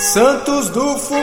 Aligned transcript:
Santos 0.00 0.70
do 0.70 0.96
Fundão! 0.96 1.20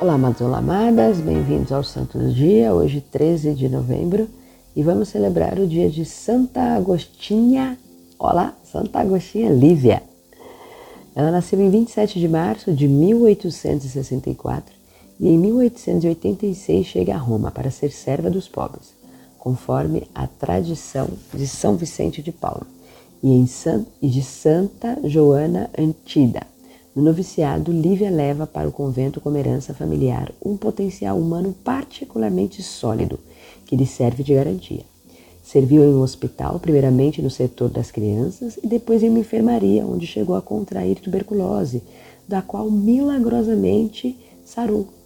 Olá, 0.00 0.14
amados, 0.14 0.40
olá, 0.40 0.58
amadas, 0.58 1.18
bem-vindos 1.18 1.72
ao 1.72 1.82
Santo 1.82 2.18
do 2.18 2.32
Dia, 2.32 2.72
hoje 2.72 3.00
13 3.00 3.52
de 3.52 3.68
novembro, 3.68 4.28
e 4.76 4.82
vamos 4.84 5.08
celebrar 5.08 5.58
o 5.58 5.66
dia 5.66 5.90
de 5.90 6.04
Santa 6.04 6.76
Agostinha, 6.76 7.76
olá, 8.16 8.54
Santa 8.62 9.00
Agostinha 9.00 9.50
Lívia. 9.50 10.04
Ela 11.16 11.32
nasceu 11.32 11.60
em 11.60 11.68
27 11.68 12.20
de 12.20 12.28
março 12.28 12.72
de 12.72 12.86
1864 12.86 14.78
e 15.20 15.28
em 15.28 15.38
1886 15.38 16.86
chega 16.86 17.14
a 17.14 17.18
Roma 17.18 17.50
para 17.50 17.70
ser 17.70 17.90
serva 17.90 18.30
dos 18.30 18.48
pobres, 18.48 18.94
conforme 19.38 20.08
a 20.14 20.26
tradição 20.26 21.08
de 21.34 21.46
São 21.46 21.76
Vicente 21.76 22.22
de 22.22 22.32
Paulo 22.32 22.66
e, 23.22 23.46
San, 23.46 23.84
e 24.00 24.08
de 24.08 24.22
Santa 24.22 24.98
Joana 25.04 25.70
Antida. 25.76 26.42
No 26.94 27.02
noviciado, 27.02 27.70
Lívia 27.70 28.10
leva 28.10 28.46
para 28.46 28.68
o 28.68 28.72
convento 28.72 29.20
como 29.20 29.36
herança 29.36 29.74
familiar 29.74 30.32
um 30.44 30.56
potencial 30.56 31.18
humano 31.18 31.54
particularmente 31.62 32.62
sólido, 32.62 33.20
que 33.66 33.76
lhe 33.76 33.86
serve 33.86 34.22
de 34.22 34.34
garantia. 34.34 34.82
Serviu 35.42 35.82
em 35.82 35.94
um 35.94 36.02
hospital, 36.02 36.58
primeiramente 36.58 37.22
no 37.22 37.30
setor 37.30 37.70
das 37.70 37.90
crianças 37.90 38.58
e 38.62 38.66
depois 38.66 39.02
em 39.02 39.08
uma 39.08 39.20
enfermaria, 39.20 39.86
onde 39.86 40.06
chegou 40.06 40.34
a 40.34 40.42
contrair 40.42 41.00
tuberculose, 41.00 41.82
da 42.26 42.42
qual 42.42 42.70
milagrosamente 42.70 44.18
sarou. 44.44 44.97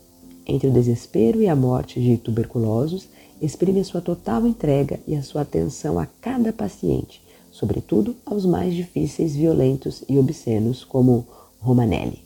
Entre 0.47 0.69
o 0.69 0.73
desespero 0.73 1.41
e 1.41 1.49
a 1.49 1.55
morte 1.55 2.01
de 2.01 2.17
tuberculosos, 2.17 3.09
exprime 3.41 3.81
a 3.81 3.85
sua 3.85 4.01
total 4.01 4.47
entrega 4.47 5.01
e 5.07 5.15
a 5.15 5.23
sua 5.23 5.43
atenção 5.43 5.99
a 5.99 6.07
cada 6.07 6.53
paciente, 6.53 7.23
sobretudo 7.51 8.17
aos 8.25 8.45
mais 8.45 8.75
difíceis, 8.75 9.35
violentos 9.35 10.05
e 10.09 10.19
obscenos, 10.19 10.85
como 10.85 11.27
Romanelli. 11.61 12.25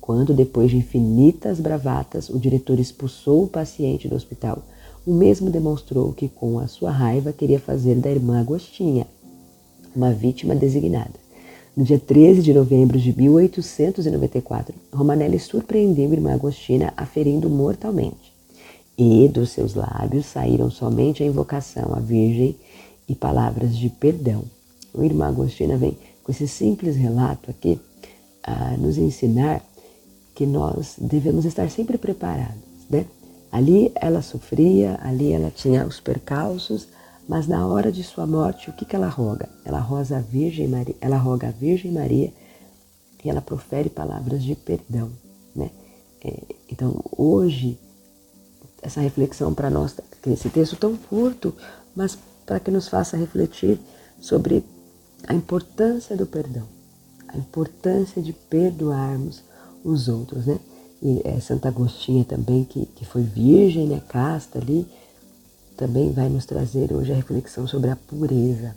Quando, 0.00 0.34
depois 0.34 0.70
de 0.70 0.78
infinitas 0.78 1.60
bravatas, 1.60 2.28
o 2.28 2.38
diretor 2.38 2.80
expulsou 2.80 3.44
o 3.44 3.48
paciente 3.48 4.08
do 4.08 4.16
hospital, 4.16 4.62
o 5.06 5.12
mesmo 5.12 5.50
demonstrou 5.50 6.12
que, 6.12 6.28
com 6.28 6.58
a 6.58 6.66
sua 6.66 6.90
raiva, 6.90 7.32
queria 7.32 7.60
fazer 7.60 7.96
da 7.96 8.10
irmã 8.10 8.40
Agostinha 8.40 9.06
uma 9.94 10.12
vítima 10.12 10.54
designada. 10.54 11.21
No 11.74 11.84
dia 11.84 11.98
13 11.98 12.42
de 12.42 12.52
novembro 12.52 12.98
de 12.98 13.16
1894, 13.16 14.74
Romanelli 14.92 15.38
surpreendeu 15.38 16.10
a 16.10 16.12
irmã 16.12 16.34
Agostina 16.34 16.92
aferindo 16.94 17.48
mortalmente. 17.48 18.30
E 18.98 19.26
dos 19.28 19.52
seus 19.52 19.72
lábios 19.74 20.26
saíram 20.26 20.70
somente 20.70 21.22
a 21.22 21.26
invocação 21.26 21.94
à 21.94 21.98
Virgem 21.98 22.54
e 23.08 23.14
palavras 23.14 23.74
de 23.74 23.88
perdão. 23.88 24.44
A 24.94 25.02
irmã 25.02 25.28
Agostina 25.28 25.78
vem 25.78 25.96
com 26.22 26.30
esse 26.30 26.46
simples 26.46 26.94
relato 26.94 27.50
aqui 27.50 27.80
a 28.42 28.76
nos 28.76 28.98
ensinar 28.98 29.64
que 30.34 30.44
nós 30.44 30.96
devemos 30.98 31.46
estar 31.46 31.70
sempre 31.70 31.96
preparados, 31.96 32.62
né? 32.90 33.06
Ali 33.50 33.90
ela 33.94 34.20
sofria, 34.20 34.98
ali 35.02 35.32
ela 35.32 35.50
tinha 35.50 35.86
os 35.86 36.00
percalços, 36.00 36.86
mas 37.28 37.46
na 37.46 37.66
hora 37.66 37.92
de 37.92 38.02
sua 38.02 38.26
morte, 38.26 38.70
o 38.70 38.72
que, 38.72 38.84
que 38.84 38.96
ela 38.96 39.08
roga? 39.08 39.48
Ela 39.64 39.78
roga 39.78 40.16
a 40.16 40.20
Virgem 40.20 40.68
Maria, 40.68 40.94
ela 41.00 41.16
roga 41.16 41.48
a 41.48 41.52
Virgem 41.52 41.92
Maria 41.92 42.32
e 43.24 43.30
ela 43.30 43.40
profere 43.40 43.88
palavras 43.88 44.42
de 44.42 44.54
perdão, 44.54 45.10
né? 45.54 45.70
É, 46.24 46.40
então 46.70 47.00
hoje 47.16 47.78
essa 48.80 49.00
reflexão 49.00 49.54
para 49.54 49.70
nós, 49.70 49.94
esse 50.26 50.48
texto 50.50 50.76
tão 50.76 50.96
curto, 50.96 51.54
mas 51.94 52.18
para 52.44 52.58
que 52.58 52.70
nos 52.70 52.88
faça 52.88 53.16
refletir 53.16 53.78
sobre 54.20 54.64
a 55.26 55.34
importância 55.34 56.16
do 56.16 56.26
perdão, 56.26 56.66
a 57.28 57.38
importância 57.38 58.20
de 58.20 58.32
perdoarmos 58.32 59.42
os 59.84 60.08
outros, 60.08 60.46
né? 60.46 60.58
E 61.00 61.20
é, 61.24 61.40
Santa 61.40 61.68
Agostinha 61.68 62.24
também, 62.24 62.64
que, 62.64 62.86
que 62.86 63.04
foi 63.04 63.22
virgem, 63.22 63.88
né, 63.88 64.00
casta 64.08 64.58
ali, 64.58 64.86
também 65.82 66.12
vai 66.12 66.28
nos 66.28 66.46
trazer 66.46 66.92
hoje 66.92 67.10
a 67.10 67.16
reflexão 67.16 67.66
sobre 67.66 67.90
a 67.90 67.96
pureza, 67.96 68.76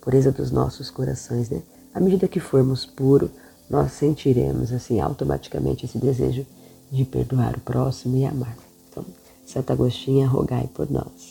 pureza 0.00 0.30
dos 0.30 0.52
nossos 0.52 0.88
corações, 0.88 1.50
né? 1.50 1.60
À 1.92 1.98
medida 1.98 2.28
que 2.28 2.38
formos 2.38 2.86
puros, 2.86 3.28
nós 3.68 3.90
sentiremos 3.90 4.72
assim 4.72 5.00
automaticamente 5.00 5.86
esse 5.86 5.98
desejo 5.98 6.46
de 6.92 7.04
perdoar 7.04 7.56
o 7.56 7.60
próximo 7.60 8.16
e 8.16 8.24
amar. 8.24 8.56
Então, 8.88 9.04
Santa 9.44 9.72
Agostinha, 9.72 10.28
rogai 10.28 10.68
por 10.72 10.88
nós. 10.88 11.10